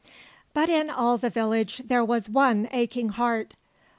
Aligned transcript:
But 0.55 0.67
in 0.67 0.89
all 0.89 1.19
the 1.19 1.29
village 1.29 1.83
there 1.85 2.03
was 2.03 2.27
one 2.27 2.67
aching 2.71 3.09
heart. 3.09 3.53